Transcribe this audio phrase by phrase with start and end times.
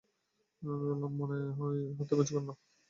[0.61, 2.53] আমি বললাম, মনে হয় হাতেমের কন্যা।